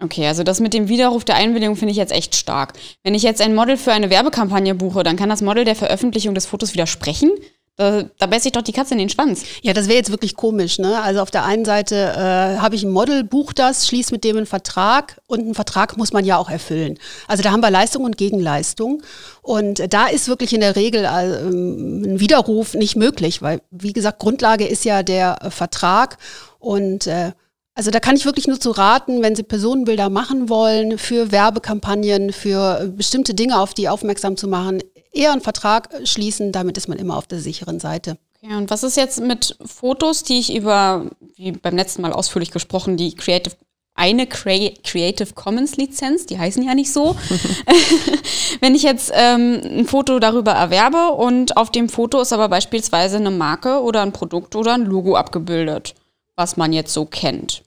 Okay, 0.00 0.28
also 0.28 0.44
das 0.44 0.60
mit 0.60 0.74
dem 0.74 0.88
Widerruf 0.88 1.24
der 1.24 1.34
Einwilligung 1.34 1.74
finde 1.74 1.90
ich 1.90 1.98
jetzt 1.98 2.12
echt 2.12 2.36
stark. 2.36 2.74
Wenn 3.02 3.16
ich 3.16 3.24
jetzt 3.24 3.40
ein 3.40 3.54
Model 3.54 3.76
für 3.76 3.92
eine 3.92 4.10
Werbekampagne 4.10 4.76
buche, 4.76 5.02
dann 5.02 5.16
kann 5.16 5.28
das 5.28 5.42
Model 5.42 5.64
der 5.64 5.74
Veröffentlichung 5.74 6.36
des 6.36 6.46
Fotos 6.46 6.72
widersprechen. 6.72 7.32
Da, 7.78 8.02
da 8.18 8.26
beißt 8.26 8.42
sich 8.42 8.50
doch 8.50 8.62
die 8.62 8.72
Katze 8.72 8.94
in 8.94 8.98
den 8.98 9.08
Schwanz. 9.08 9.44
Ja, 9.62 9.72
das 9.72 9.86
wäre 9.86 9.98
jetzt 9.98 10.10
wirklich 10.10 10.34
komisch. 10.34 10.80
Ne? 10.80 11.00
Also 11.00 11.20
auf 11.20 11.30
der 11.30 11.44
einen 11.44 11.64
Seite 11.64 11.94
äh, 11.94 12.58
habe 12.58 12.74
ich 12.74 12.82
ein 12.82 12.90
Model, 12.90 13.22
buch 13.22 13.52
das, 13.52 13.86
schließe 13.86 14.12
mit 14.12 14.24
dem 14.24 14.36
einen 14.36 14.46
Vertrag 14.46 15.20
und 15.28 15.42
einen 15.42 15.54
Vertrag 15.54 15.96
muss 15.96 16.12
man 16.12 16.24
ja 16.24 16.38
auch 16.38 16.50
erfüllen. 16.50 16.98
Also 17.28 17.44
da 17.44 17.52
haben 17.52 17.60
wir 17.60 17.70
Leistung 17.70 18.02
und 18.02 18.16
Gegenleistung. 18.16 19.04
Und 19.42 19.92
da 19.92 20.08
ist 20.08 20.26
wirklich 20.26 20.52
in 20.52 20.60
der 20.60 20.74
Regel 20.74 21.04
äh, 21.04 21.08
ein 21.08 22.18
Widerruf 22.18 22.74
nicht 22.74 22.96
möglich, 22.96 23.42
weil, 23.42 23.60
wie 23.70 23.92
gesagt, 23.92 24.18
Grundlage 24.18 24.66
ist 24.66 24.84
ja 24.84 25.04
der 25.04 25.38
äh, 25.40 25.50
Vertrag 25.52 26.18
und 26.58 27.06
äh, 27.06 27.30
also 27.76 27.92
da 27.92 28.00
kann 28.00 28.16
ich 28.16 28.24
wirklich 28.24 28.48
nur 28.48 28.58
zu 28.58 28.72
raten, 28.72 29.22
wenn 29.22 29.36
Sie 29.36 29.44
Personenbilder 29.44 30.10
machen 30.10 30.48
wollen 30.48 30.98
für 30.98 31.30
Werbekampagnen, 31.30 32.32
für 32.32 32.92
bestimmte 32.96 33.34
Dinge, 33.34 33.60
auf 33.60 33.72
die 33.72 33.88
aufmerksam 33.88 34.36
zu 34.36 34.48
machen, 34.48 34.80
eher 35.18 35.32
einen 35.32 35.40
Vertrag 35.40 35.88
schließen, 36.04 36.52
damit 36.52 36.76
ist 36.76 36.88
man 36.88 36.98
immer 36.98 37.16
auf 37.16 37.26
der 37.26 37.40
sicheren 37.40 37.80
Seite. 37.80 38.16
Okay, 38.42 38.54
und 38.54 38.70
was 38.70 38.84
ist 38.84 38.96
jetzt 38.96 39.20
mit 39.20 39.56
Fotos, 39.64 40.22
die 40.22 40.38
ich 40.38 40.54
über, 40.54 41.06
wie 41.36 41.52
beim 41.52 41.76
letzten 41.76 42.02
Mal 42.02 42.12
ausführlich 42.12 42.50
gesprochen, 42.50 42.96
die 42.96 43.14
Creative 43.14 43.56
eine 43.98 44.28
Creative 44.28 45.34
Commons 45.34 45.76
Lizenz, 45.76 46.24
die 46.24 46.38
heißen 46.38 46.62
ja 46.62 46.74
nicht 46.76 46.92
so. 46.92 47.16
Wenn 48.60 48.76
ich 48.76 48.84
jetzt 48.84 49.10
ähm, 49.12 49.60
ein 49.64 49.86
Foto 49.86 50.20
darüber 50.20 50.52
erwerbe 50.52 51.14
und 51.14 51.56
auf 51.56 51.72
dem 51.72 51.88
Foto 51.88 52.20
ist 52.20 52.32
aber 52.32 52.48
beispielsweise 52.48 53.16
eine 53.16 53.32
Marke 53.32 53.82
oder 53.82 54.02
ein 54.02 54.12
Produkt 54.12 54.54
oder 54.54 54.74
ein 54.74 54.84
Logo 54.84 55.16
abgebildet, 55.16 55.96
was 56.36 56.56
man 56.56 56.72
jetzt 56.72 56.94
so 56.94 57.06
kennt. 57.06 57.64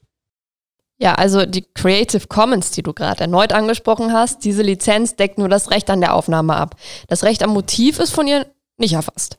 Ja, 1.02 1.16
also 1.16 1.48
die 1.48 1.66
Creative 1.74 2.28
Commons, 2.28 2.70
die 2.70 2.84
du 2.84 2.94
gerade 2.94 3.22
erneut 3.22 3.54
angesprochen 3.54 4.14
hast, 4.14 4.46
diese 4.46 4.62
Lizenz 4.62 5.16
deckt 5.16 5.40
nur 5.40 5.50
das 5.50 5.72
Recht 5.72 5.90
an 5.90 6.00
der 6.00 6.14
Aufnahme 6.14 6.56
ab. 6.56 6.76
Das 7.08 7.24
Recht 7.24 7.42
am 7.42 7.50
Motiv 7.50 7.98
ist 7.98 8.12
von 8.12 8.28
ihr 8.28 8.46
nicht 8.78 8.94
erfasst. 8.94 9.38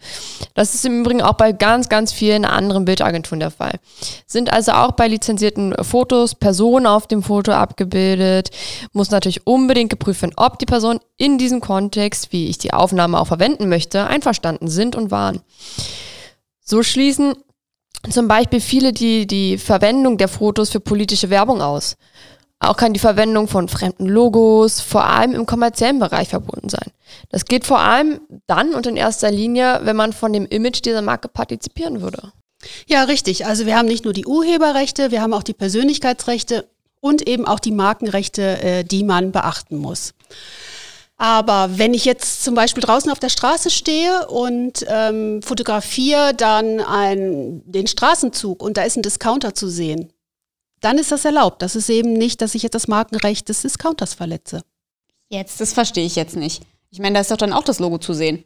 Das 0.54 0.74
ist 0.74 0.84
im 0.84 1.00
Übrigen 1.00 1.22
auch 1.22 1.34
bei 1.34 1.52
ganz, 1.52 1.88
ganz 1.88 2.12
vielen 2.12 2.44
anderen 2.44 2.84
Bildagenturen 2.84 3.38
der 3.38 3.52
Fall. 3.52 3.78
Sind 4.26 4.52
also 4.52 4.72
auch 4.72 4.92
bei 4.92 5.06
lizenzierten 5.06 5.72
Fotos 5.84 6.34
Personen 6.34 6.88
auf 6.88 7.06
dem 7.06 7.22
Foto 7.22 7.52
abgebildet, 7.52 8.50
muss 8.92 9.12
natürlich 9.12 9.46
unbedingt 9.46 9.90
geprüft 9.90 10.22
werden, 10.22 10.34
ob 10.36 10.58
die 10.58 10.66
Personen 10.66 10.98
in 11.16 11.38
diesem 11.38 11.60
Kontext, 11.60 12.32
wie 12.32 12.48
ich 12.48 12.58
die 12.58 12.72
Aufnahme 12.72 13.20
auch 13.20 13.28
verwenden 13.28 13.68
möchte, 13.68 14.08
einverstanden 14.08 14.66
sind 14.66 14.96
und 14.96 15.12
waren. 15.12 15.42
So 16.64 16.82
schließen 16.82 17.34
zum 18.10 18.28
Beispiel 18.28 18.60
viele 18.60 18.92
die, 18.92 19.26
die 19.26 19.58
Verwendung 19.58 20.18
der 20.18 20.28
Fotos 20.28 20.70
für 20.70 20.80
politische 20.80 21.30
Werbung 21.30 21.62
aus. 21.62 21.96
Auch 22.58 22.76
kann 22.76 22.92
die 22.92 23.00
Verwendung 23.00 23.48
von 23.48 23.68
fremden 23.68 24.06
Logos 24.06 24.80
vor 24.80 25.04
allem 25.04 25.34
im 25.34 25.46
kommerziellen 25.46 25.98
Bereich 25.98 26.28
verbunden 26.28 26.68
sein. 26.68 26.92
Das 27.28 27.44
geht 27.44 27.66
vor 27.66 27.80
allem 27.80 28.20
dann 28.46 28.74
und 28.74 28.86
in 28.86 28.96
erster 28.96 29.32
Linie, 29.32 29.80
wenn 29.82 29.96
man 29.96 30.12
von 30.12 30.32
dem 30.32 30.46
Image 30.46 30.84
dieser 30.84 31.02
Marke 31.02 31.26
partizipieren 31.26 32.00
würde. 32.00 32.32
Ja, 32.86 33.02
richtig. 33.02 33.46
Also 33.46 33.66
wir 33.66 33.76
haben 33.76 33.88
nicht 33.88 34.04
nur 34.04 34.12
die 34.12 34.26
Urheberrechte, 34.26 35.10
wir 35.10 35.20
haben 35.20 35.34
auch 35.34 35.42
die 35.42 35.54
Persönlichkeitsrechte 35.54 36.68
und 37.00 37.28
eben 37.28 37.46
auch 37.46 37.58
die 37.58 37.72
Markenrechte, 37.72 38.62
äh, 38.62 38.84
die 38.84 39.02
man 39.02 39.32
beachten 39.32 39.76
muss. 39.76 40.14
Aber 41.22 41.78
wenn 41.78 41.94
ich 41.94 42.04
jetzt 42.04 42.42
zum 42.42 42.56
Beispiel 42.56 42.82
draußen 42.82 43.08
auf 43.08 43.20
der 43.20 43.28
Straße 43.28 43.70
stehe 43.70 44.26
und 44.26 44.84
ähm, 44.88 45.40
fotografiere 45.40 46.34
dann 46.34 46.80
ein, 46.80 47.62
den 47.64 47.86
Straßenzug 47.86 48.60
und 48.60 48.76
da 48.76 48.82
ist 48.82 48.96
ein 48.96 49.04
Discounter 49.04 49.54
zu 49.54 49.68
sehen, 49.68 50.12
dann 50.80 50.98
ist 50.98 51.12
das 51.12 51.24
erlaubt. 51.24 51.62
Das 51.62 51.76
ist 51.76 51.88
eben 51.90 52.14
nicht, 52.14 52.42
dass 52.42 52.56
ich 52.56 52.64
jetzt 52.64 52.74
das 52.74 52.88
Markenrecht 52.88 53.48
des 53.48 53.62
Discounters 53.62 54.14
verletze. 54.14 54.64
Jetzt, 55.28 55.60
das 55.60 55.72
verstehe 55.72 56.06
ich 56.06 56.16
jetzt 56.16 56.34
nicht. 56.34 56.64
Ich 56.90 56.98
meine, 56.98 57.14
da 57.14 57.20
ist 57.20 57.30
doch 57.30 57.36
dann 57.36 57.52
auch 57.52 57.62
das 57.62 57.78
Logo 57.78 57.98
zu 57.98 58.14
sehen. 58.14 58.44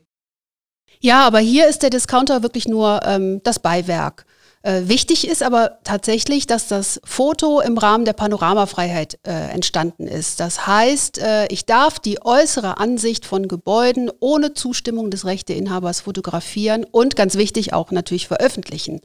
Ja, 1.01 1.27
aber 1.27 1.39
hier 1.39 1.69
ist 1.69 1.83
der 1.83 1.89
Discounter 1.89 2.43
wirklich 2.43 2.69
nur 2.69 3.01
ähm, 3.07 3.41
das 3.43 3.59
Beiwerk. 3.59 4.27
Äh, 4.67 4.89
wichtig 4.89 5.29
ist 5.29 5.45
aber 5.45 5.79
tatsächlich, 5.85 6.49
dass 6.49 6.67
das 6.67 7.01
Foto 7.05 7.61
im 7.61 7.79
Rahmen 7.79 8.05
der 8.05 8.15
Panoramafreiheit 8.15 9.17
äh, 9.23 9.31
entstanden 9.31 10.09
ist. 10.09 10.41
Das 10.41 10.67
heißt, 10.67 11.19
äh, 11.19 11.47
ich 11.53 11.67
darf 11.67 12.01
die 12.01 12.19
äußere 12.25 12.79
Ansicht 12.79 13.27
von 13.27 13.47
Gebäuden 13.47 14.11
ohne 14.19 14.55
Zustimmung 14.55 15.13
des 15.13 15.25
Rechteinhabers 15.25 16.01
fotografieren 16.01 16.83
und 16.83 17.15
ganz 17.15 17.37
wichtig 17.37 17.75
auch 17.75 17.93
natürlich 17.93 18.27
veröffentlichen. 18.27 19.01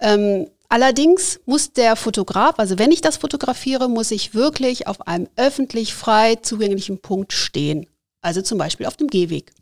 Ähm, 0.00 0.48
Allerdings 0.68 1.38
muss 1.44 1.74
der 1.74 1.96
Fotograf, 1.96 2.54
also 2.56 2.78
wenn 2.78 2.92
ich 2.92 3.02
das 3.02 3.18
fotografiere, 3.18 3.90
muss 3.90 4.10
ich 4.10 4.32
wirklich 4.32 4.86
auf 4.86 5.06
einem 5.06 5.28
öffentlich 5.36 5.92
frei 5.92 6.36
zugänglichen 6.36 6.98
Punkt 6.98 7.34
stehen. 7.34 7.86
Also 8.22 8.40
zum 8.40 8.56
Beispiel 8.56 8.86
auf 8.86 8.96
dem 8.96 9.08
Gehweg. 9.08 9.52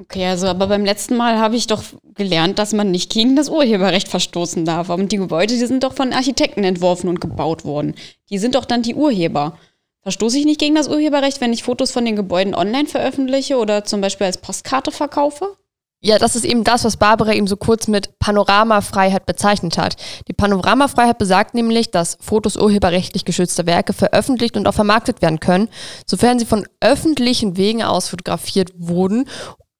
Okay, 0.00 0.24
also 0.24 0.46
aber 0.46 0.66
beim 0.66 0.86
letzten 0.86 1.14
Mal 1.14 1.38
habe 1.38 1.56
ich 1.56 1.66
doch 1.66 1.82
gelernt, 2.14 2.58
dass 2.58 2.72
man 2.72 2.90
nicht 2.90 3.12
gegen 3.12 3.36
das 3.36 3.50
Urheberrecht 3.50 4.08
verstoßen 4.08 4.64
darf. 4.64 4.88
Und 4.88 5.12
die 5.12 5.18
Gebäude, 5.18 5.52
die 5.52 5.66
sind 5.66 5.84
doch 5.84 5.92
von 5.92 6.14
Architekten 6.14 6.64
entworfen 6.64 7.08
und 7.10 7.20
gebaut 7.20 7.66
worden. 7.66 7.94
Die 8.30 8.38
sind 8.38 8.54
doch 8.54 8.64
dann 8.64 8.80
die 8.80 8.94
Urheber. 8.94 9.58
Verstoße 10.02 10.38
ich 10.38 10.46
nicht 10.46 10.58
gegen 10.58 10.74
das 10.74 10.88
Urheberrecht, 10.88 11.42
wenn 11.42 11.52
ich 11.52 11.64
Fotos 11.64 11.90
von 11.90 12.06
den 12.06 12.16
Gebäuden 12.16 12.54
online 12.54 12.88
veröffentliche 12.88 13.58
oder 13.58 13.84
zum 13.84 14.00
Beispiel 14.00 14.26
als 14.26 14.38
Postkarte 14.38 14.90
verkaufe? 14.90 15.58
Ja, 16.02 16.18
das 16.18 16.34
ist 16.34 16.46
eben 16.46 16.64
das, 16.64 16.84
was 16.84 16.96
Barbara 16.96 17.34
eben 17.34 17.46
so 17.46 17.58
kurz 17.58 17.86
mit 17.86 18.18
Panoramafreiheit 18.18 19.26
bezeichnet 19.26 19.76
hat. 19.76 19.96
Die 20.28 20.32
Panoramafreiheit 20.32 21.18
besagt 21.18 21.52
nämlich, 21.52 21.90
dass 21.90 22.16
Fotos 22.22 22.56
urheberrechtlich 22.56 23.26
geschützter 23.26 23.66
Werke 23.66 23.92
veröffentlicht 23.92 24.56
und 24.56 24.66
auch 24.66 24.72
vermarktet 24.72 25.20
werden 25.20 25.40
können, 25.40 25.68
sofern 26.06 26.38
sie 26.38 26.46
von 26.46 26.66
öffentlichen 26.80 27.58
Wegen 27.58 27.82
aus 27.82 28.08
fotografiert 28.08 28.70
wurden 28.78 29.26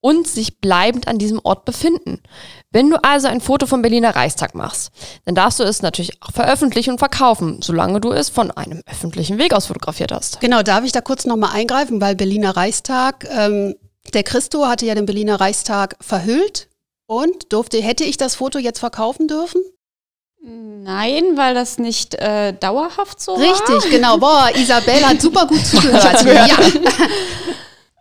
und 0.00 0.26
sich 0.26 0.58
bleibend 0.60 1.08
an 1.08 1.18
diesem 1.18 1.40
Ort 1.42 1.64
befinden. 1.64 2.22
Wenn 2.70 2.88
du 2.88 3.02
also 3.02 3.28
ein 3.28 3.40
Foto 3.40 3.66
vom 3.66 3.82
Berliner 3.82 4.14
Reichstag 4.16 4.54
machst, 4.54 4.90
dann 5.24 5.34
darfst 5.34 5.60
du 5.60 5.64
es 5.64 5.82
natürlich 5.82 6.22
auch 6.22 6.32
veröffentlichen 6.32 6.92
und 6.92 6.98
verkaufen, 6.98 7.60
solange 7.62 8.00
du 8.00 8.12
es 8.12 8.28
von 8.28 8.50
einem 8.50 8.82
öffentlichen 8.90 9.38
Weg 9.38 9.52
aus 9.52 9.66
fotografiert 9.66 10.12
hast. 10.12 10.40
Genau, 10.40 10.62
darf 10.62 10.84
ich 10.84 10.92
da 10.92 11.00
kurz 11.00 11.26
nochmal 11.26 11.50
eingreifen, 11.54 12.00
weil 12.00 12.14
Berliner 12.14 12.56
Reichstag 12.56 13.26
ähm, 13.30 13.74
der 14.14 14.22
Christo 14.22 14.66
hatte 14.66 14.86
ja 14.86 14.94
den 14.94 15.06
Berliner 15.06 15.40
Reichstag 15.40 15.96
verhüllt 16.00 16.68
und 17.06 17.52
durfte, 17.52 17.82
hätte 17.82 18.04
ich 18.04 18.16
das 18.16 18.36
Foto 18.36 18.58
jetzt 18.58 18.78
verkaufen 18.78 19.28
dürfen? 19.28 19.60
Nein, 20.42 21.36
weil 21.36 21.54
das 21.54 21.78
nicht 21.78 22.14
äh, 22.14 22.54
dauerhaft 22.54 23.20
so 23.20 23.34
Richtig, 23.34 23.68
war. 23.68 23.76
Richtig, 23.76 23.90
genau. 23.90 24.16
Boah, 24.16 24.48
Isabel 24.54 25.06
hat 25.06 25.20
super 25.20 25.46
gut 25.46 25.64
zugehört. 25.66 26.24
ja. 26.24 26.46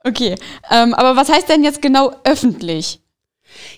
Okay, 0.10 0.36
ähm, 0.72 0.96
aber 0.96 1.16
was 1.16 1.30
heißt 1.30 1.50
denn 1.50 1.64
jetzt 1.64 1.84
genau 1.84 2.12
öffentlich? 2.24 3.00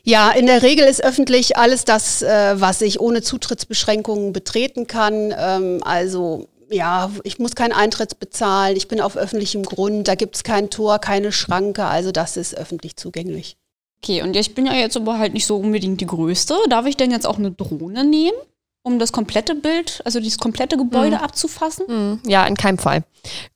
Ja, 0.04 0.32
in 0.32 0.46
der 0.46 0.64
Regel 0.64 0.86
ist 0.88 1.04
öffentlich 1.04 1.58
alles 1.58 1.84
das, 1.84 2.22
äh, 2.22 2.60
was 2.60 2.82
ich 2.82 3.02
ohne 3.02 3.22
Zutrittsbeschränkungen 3.22 4.32
betreten 4.32 4.88
kann. 4.88 5.34
Ähm, 5.38 5.82
also 5.84 6.48
ja, 6.70 7.12
ich 7.24 7.38
muss 7.38 7.56
keinen 7.56 7.74
Eintritt 7.74 8.20
bezahlen, 8.20 8.78
ich 8.78 8.88
bin 8.88 9.02
auf 9.02 9.18
öffentlichem 9.18 9.64
Grund, 9.64 10.08
da 10.08 10.16
gibt 10.16 10.38
es 10.38 10.44
kein 10.44 10.70
Tor, 10.70 11.00
keine 11.00 11.34
Schranke, 11.34 11.84
also 11.84 12.14
das 12.14 12.38
ist 12.38 12.58
öffentlich 12.58 12.96
zugänglich. 12.96 13.58
Okay, 14.02 14.22
und 14.22 14.36
ich 14.38 14.56
bin 14.56 14.66
ja 14.66 14.74
jetzt 14.74 14.96
aber 14.96 15.20
halt 15.20 15.34
nicht 15.34 15.46
so 15.46 15.58
unbedingt 15.58 16.00
die 16.00 16.08
Größte. 16.08 16.56
Darf 16.70 16.86
ich 16.86 16.98
denn 16.98 17.12
jetzt 17.12 17.28
auch 17.28 17.38
eine 17.38 17.52
Drohne 17.52 18.06
nehmen, 18.06 18.38
um 18.84 19.00
das 19.00 19.12
komplette 19.12 19.56
Bild, 19.56 20.02
also 20.06 20.20
dieses 20.20 20.40
komplette 20.40 20.78
Gebäude 20.78 21.18
mhm. 21.18 21.24
abzufassen? 21.24 21.86
Mhm. 21.88 22.20
Ja, 22.26 22.46
in 22.46 22.56
keinem 22.56 22.78
Fall. 22.78 23.04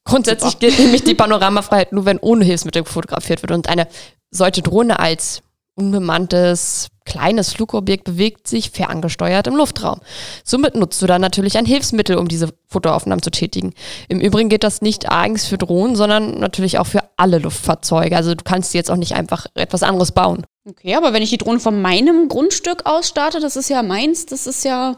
Grundsätzlich 0.03 0.53
Super. 0.53 0.67
gilt 0.67 0.79
nämlich 0.79 1.03
die 1.03 1.15
Panoramafreiheit 1.15 1.91
nur, 1.91 2.05
wenn 2.05 2.19
ohne 2.19 2.45
Hilfsmittel 2.45 2.85
fotografiert 2.85 3.41
wird. 3.41 3.51
Und 3.51 3.67
eine 3.67 3.87
solche 4.31 4.61
Drohne 4.61 4.99
als 4.99 5.41
unbemanntes 5.75 6.87
kleines 7.05 7.53
Flugobjekt 7.53 8.03
bewegt 8.03 8.47
sich 8.47 8.71
ferngesteuert 8.71 9.47
im 9.47 9.55
Luftraum. 9.55 9.99
Somit 10.43 10.75
nutzt 10.75 11.01
du 11.01 11.05
dann 11.05 11.21
natürlich 11.21 11.57
ein 11.57 11.65
Hilfsmittel, 11.65 12.17
um 12.17 12.27
diese 12.27 12.49
Fotoaufnahmen 12.67 13.21
zu 13.21 13.29
tätigen. 13.29 13.73
Im 14.07 14.19
Übrigen 14.19 14.49
geht 14.49 14.63
das 14.63 14.81
nicht 14.81 15.11
eigens 15.11 15.45
für 15.45 15.57
Drohnen, 15.57 15.95
sondern 15.95 16.39
natürlich 16.39 16.79
auch 16.79 16.87
für 16.87 17.03
alle 17.17 17.37
Luftfahrzeuge. 17.37 18.17
Also 18.17 18.33
du 18.33 18.43
kannst 18.43 18.73
jetzt 18.73 18.89
auch 18.89 18.95
nicht 18.95 19.13
einfach 19.13 19.45
etwas 19.53 19.83
anderes 19.83 20.11
bauen. 20.11 20.45
Okay, 20.67 20.95
aber 20.95 21.13
wenn 21.13 21.21
ich 21.21 21.29
die 21.29 21.37
Drohne 21.37 21.59
von 21.59 21.79
meinem 21.79 22.27
Grundstück 22.27 22.85
aus 22.85 23.07
starte, 23.07 23.39
das 23.39 23.55
ist 23.55 23.69
ja 23.69 23.83
meins, 23.83 24.25
das 24.25 24.47
ist 24.47 24.65
ja 24.65 24.97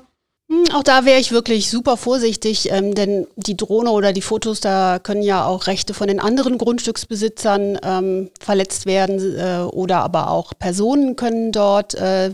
auch 0.73 0.83
da 0.83 1.03
wäre 1.05 1.19
ich 1.19 1.31
wirklich 1.31 1.69
super 1.69 1.97
vorsichtig, 1.97 2.71
ähm, 2.71 2.95
denn 2.95 3.27
die 3.35 3.57
Drohne 3.57 3.91
oder 3.91 4.13
die 4.13 4.21
Fotos, 4.21 4.61
da 4.61 4.99
können 4.99 5.21
ja 5.21 5.45
auch 5.45 5.67
Rechte 5.67 5.93
von 5.93 6.07
den 6.07 6.19
anderen 6.19 6.57
Grundstücksbesitzern 6.57 7.79
ähm, 7.83 8.31
verletzt 8.39 8.85
werden 8.85 9.19
äh, 9.37 9.63
oder 9.63 9.97
aber 9.99 10.31
auch 10.31 10.53
Personen 10.57 11.15
können 11.17 11.51
dort 11.51 11.95
äh, 11.95 12.33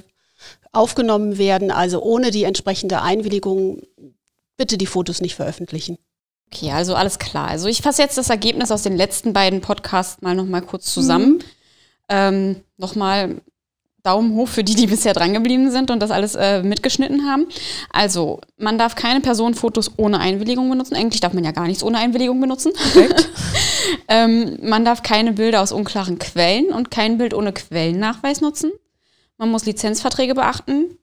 aufgenommen 0.71 1.37
werden. 1.37 1.71
Also 1.71 2.01
ohne 2.01 2.29
die 2.29 2.43
entsprechende 2.43 3.01
Einwilligung 3.01 3.81
bitte 4.57 4.77
die 4.77 4.87
Fotos 4.87 5.21
nicht 5.21 5.35
veröffentlichen. 5.35 5.97
Okay, 6.51 6.71
also 6.71 6.93
alles 6.93 7.17
klar. 7.17 7.47
Also 7.47 7.67
ich 7.67 7.81
fasse 7.81 8.03
jetzt 8.03 8.17
das 8.17 8.29
Ergebnis 8.29 8.71
aus 8.71 8.83
den 8.83 8.95
letzten 8.95 9.33
beiden 9.33 9.61
Podcasts 9.61 10.21
mal 10.21 10.35
nochmal 10.35 10.61
kurz 10.61 10.93
zusammen. 10.93 11.31
Mhm. 11.31 11.41
Ähm, 12.09 12.55
nochmal 12.77 13.41
Daumen 14.03 14.35
hoch 14.35 14.49
für 14.49 14.65
die, 14.65 14.75
die 14.75 14.87
bisher 14.87 15.13
drangeblieben 15.13 15.71
sind 15.71 15.89
und 15.89 16.01
das 16.01 16.11
alles 16.11 16.35
äh, 16.35 16.61
mitgeschnitten 16.61 17.25
haben. 17.25 17.47
Also, 17.89 18.41
man 18.57 18.77
darf 18.77 18.95
keine 18.95 19.21
Personenfotos 19.21 19.91
ohne 19.97 20.19
Einwilligung 20.19 20.69
benutzen. 20.69 20.95
Eigentlich 20.95 21.21
darf 21.21 21.33
man 21.33 21.45
ja 21.45 21.51
gar 21.51 21.67
nichts 21.67 21.83
ohne 21.83 21.97
Einwilligung 21.97 22.39
benutzen. 22.41 22.73
ähm, 24.09 24.57
man 24.61 24.83
darf 24.83 25.03
keine 25.03 25.31
Bilder 25.31 25.61
aus 25.61 25.71
unklaren 25.71 26.19
Quellen 26.19 26.67
und 26.73 26.91
kein 26.91 27.17
Bild 27.17 27.33
ohne 27.33 27.53
Quellennachweis 27.53 28.41
nutzen. 28.41 28.71
Man 29.37 29.49
muss 29.49 29.65
Lizenzverträge 29.65 30.35
beachten. 30.35 30.97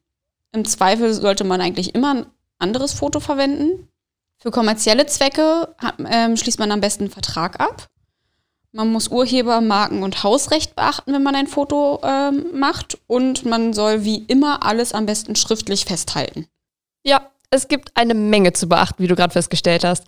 Im 0.52 0.66
Zweifel 0.66 1.14
sollte 1.14 1.44
man 1.44 1.62
eigentlich 1.62 1.94
immer 1.94 2.14
ein 2.14 2.26
anderes 2.58 2.92
Foto 2.92 3.18
verwenden. 3.18 3.88
Für 4.36 4.50
kommerzielle 4.50 5.06
Zwecke 5.06 5.74
ähm, 6.06 6.36
schließt 6.36 6.58
man 6.58 6.70
am 6.70 6.80
besten 6.80 7.04
einen 7.04 7.12
Vertrag 7.12 7.60
ab. 7.60 7.88
Man 8.72 8.92
muss 8.92 9.08
Urheber, 9.08 9.60
Marken 9.60 10.02
und 10.02 10.22
Hausrecht 10.22 10.76
beachten, 10.76 11.12
wenn 11.12 11.22
man 11.22 11.34
ein 11.34 11.48
Foto 11.48 12.00
ähm, 12.04 12.46
macht. 12.54 12.98
Und 13.06 13.44
man 13.44 13.72
soll 13.72 14.04
wie 14.04 14.24
immer 14.28 14.64
alles 14.64 14.92
am 14.92 15.06
besten 15.06 15.34
schriftlich 15.34 15.84
festhalten. 15.84 16.46
Ja, 17.04 17.30
es 17.50 17.66
gibt 17.66 17.96
eine 17.96 18.14
Menge 18.14 18.52
zu 18.52 18.68
beachten, 18.68 19.02
wie 19.02 19.08
du 19.08 19.16
gerade 19.16 19.32
festgestellt 19.32 19.82
hast. 19.82 20.04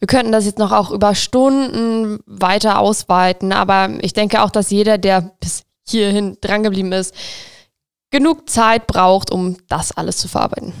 Wir 0.00 0.08
könnten 0.08 0.32
das 0.32 0.44
jetzt 0.44 0.58
noch 0.58 0.72
auch 0.72 0.90
über 0.90 1.14
Stunden 1.14 2.18
weiter 2.26 2.80
ausweiten, 2.80 3.52
aber 3.52 3.90
ich 4.00 4.12
denke 4.12 4.42
auch, 4.42 4.50
dass 4.50 4.70
jeder, 4.70 4.98
der 4.98 5.32
bis 5.38 5.62
hierhin 5.88 6.36
drangeblieben 6.40 6.90
ist, 6.92 7.14
genug 8.10 8.50
Zeit 8.50 8.88
braucht, 8.88 9.30
um 9.30 9.56
das 9.68 9.92
alles 9.92 10.16
zu 10.16 10.26
verarbeiten. 10.26 10.72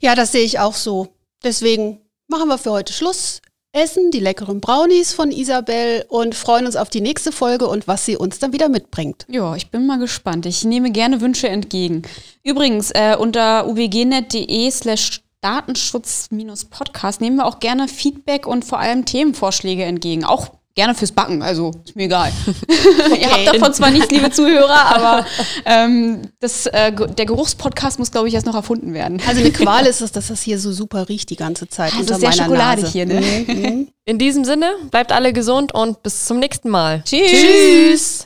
Ja, 0.00 0.14
das 0.14 0.32
sehe 0.32 0.44
ich 0.44 0.58
auch 0.58 0.74
so. 0.74 1.08
Deswegen 1.44 2.00
machen 2.28 2.48
wir 2.48 2.56
für 2.56 2.72
heute 2.72 2.94
Schluss. 2.94 3.42
Essen 3.74 4.10
die 4.10 4.20
leckeren 4.20 4.60
Brownies 4.60 5.14
von 5.14 5.30
Isabel 5.32 6.04
und 6.08 6.34
freuen 6.34 6.66
uns 6.66 6.76
auf 6.76 6.90
die 6.90 7.00
nächste 7.00 7.32
Folge 7.32 7.66
und 7.66 7.88
was 7.88 8.04
sie 8.04 8.18
uns 8.18 8.38
dann 8.38 8.52
wieder 8.52 8.68
mitbringt. 8.68 9.24
Ja, 9.28 9.56
ich 9.56 9.70
bin 9.70 9.86
mal 9.86 9.98
gespannt. 9.98 10.44
Ich 10.44 10.62
nehme 10.64 10.90
gerne 10.90 11.22
Wünsche 11.22 11.48
entgegen. 11.48 12.02
Übrigens, 12.44 12.90
äh, 12.90 13.16
unter 13.18 13.66
ubgnet.de 13.66 14.70
slash 14.70 15.22
Datenschutz-Podcast 15.40 17.22
nehmen 17.22 17.36
wir 17.36 17.46
auch 17.46 17.60
gerne 17.60 17.88
Feedback 17.88 18.46
und 18.46 18.66
vor 18.66 18.78
allem 18.78 19.06
Themenvorschläge 19.06 19.84
entgegen. 19.84 20.24
Auch 20.24 20.50
gerne 20.74 20.94
fürs 20.94 21.12
Backen, 21.12 21.42
also 21.42 21.70
ist 21.84 21.96
mir 21.96 22.04
egal. 22.04 22.32
Okay. 22.46 23.20
Ihr 23.20 23.30
habt 23.30 23.54
davon 23.54 23.74
zwar 23.74 23.90
nichts, 23.90 24.10
liebe 24.10 24.30
Zuhörer, 24.30 24.86
aber 24.96 25.26
ähm, 25.64 26.22
das, 26.40 26.66
äh, 26.66 26.92
der 26.92 27.26
Geruchspodcast 27.26 27.98
muss, 27.98 28.10
glaube 28.10 28.28
ich, 28.28 28.34
erst 28.34 28.46
noch 28.46 28.54
erfunden 28.54 28.94
werden. 28.94 29.20
Also 29.26 29.40
eine 29.40 29.52
Qual 29.52 29.86
ist 29.86 30.00
es, 30.00 30.12
dass 30.12 30.28
das 30.28 30.42
hier 30.42 30.58
so 30.58 30.72
super 30.72 31.08
riecht 31.08 31.30
die 31.30 31.36
ganze 31.36 31.68
Zeit. 31.68 31.92
Das 31.92 32.10
ist 32.10 32.20
sehr 32.20 32.32
schokoladig 32.32 32.84
Nase. 32.84 32.92
hier, 32.92 33.06
ne? 33.06 33.86
In 34.04 34.18
diesem 34.18 34.44
Sinne, 34.44 34.74
bleibt 34.90 35.12
alle 35.12 35.32
gesund 35.32 35.72
und 35.74 36.02
bis 36.02 36.24
zum 36.24 36.38
nächsten 36.38 36.70
Mal. 36.70 37.02
Tschüss. 37.04 37.30
Tschüss. 37.30 38.24